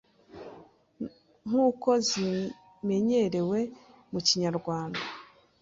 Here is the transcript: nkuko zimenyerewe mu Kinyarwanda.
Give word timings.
nkuko 1.47 1.89
zimenyerewe 2.07 3.59
mu 4.11 4.19
Kinyarwanda. 4.27 5.01